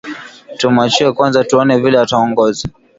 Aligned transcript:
Tumuachie 0.57 1.11
kwanza 1.11 1.43
tuone 1.43 1.77
vile 1.77 1.99
ataongoza 1.99 2.63